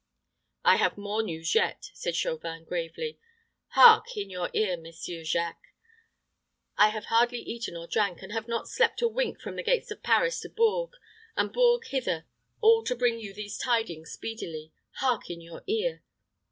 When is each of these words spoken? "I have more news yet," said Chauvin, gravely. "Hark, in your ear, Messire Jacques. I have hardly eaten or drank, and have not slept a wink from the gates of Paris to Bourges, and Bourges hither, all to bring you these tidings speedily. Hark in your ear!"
"I 0.65 0.77
have 0.77 0.97
more 0.97 1.21
news 1.21 1.53
yet," 1.53 1.91
said 1.93 2.15
Chauvin, 2.15 2.63
gravely. 2.63 3.19
"Hark, 3.75 4.17
in 4.17 4.31
your 4.31 4.49
ear, 4.51 4.75
Messire 4.75 5.23
Jacques. 5.23 5.75
I 6.75 6.89
have 6.89 7.05
hardly 7.05 7.37
eaten 7.37 7.77
or 7.77 7.85
drank, 7.85 8.23
and 8.23 8.31
have 8.31 8.47
not 8.47 8.67
slept 8.67 9.03
a 9.03 9.07
wink 9.07 9.39
from 9.39 9.57
the 9.57 9.61
gates 9.63 9.91
of 9.91 10.01
Paris 10.01 10.39
to 10.39 10.49
Bourges, 10.49 10.97
and 11.35 11.53
Bourges 11.53 11.91
hither, 11.91 12.25
all 12.61 12.83
to 12.85 12.95
bring 12.95 13.19
you 13.19 13.31
these 13.31 13.59
tidings 13.59 14.11
speedily. 14.11 14.73
Hark 14.93 15.29
in 15.29 15.39
your 15.39 15.63
ear!" 15.67 16.01